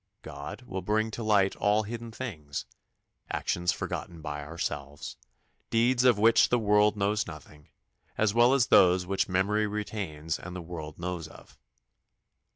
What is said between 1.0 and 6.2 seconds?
to light all hidden things actions forgotten by ourselves, deeds of